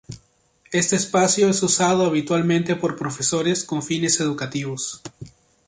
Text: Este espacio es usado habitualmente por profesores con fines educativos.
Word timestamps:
Este 0.71 0.95
espacio 0.95 1.47
es 1.47 1.61
usado 1.61 2.07
habitualmente 2.07 2.75
por 2.75 2.95
profesores 2.97 3.63
con 3.63 3.83
fines 3.83 4.19
educativos. 4.19 5.03